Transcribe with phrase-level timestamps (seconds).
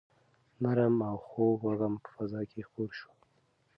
[0.63, 3.11] نرم او خوږ وږم په فضا کې خپور شو.